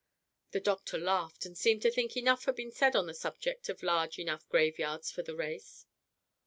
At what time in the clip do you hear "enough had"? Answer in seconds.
2.17-2.55